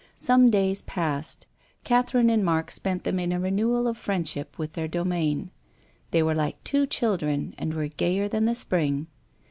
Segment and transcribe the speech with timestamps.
[0.15, 1.45] Some days passed,
[1.83, 5.51] Catherine and Mark spent them in a renewal of friendship with their do main.
[6.09, 9.05] They were like two children and were gayer than the spring.